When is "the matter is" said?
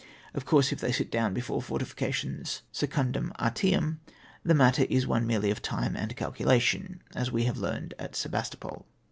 4.43-5.05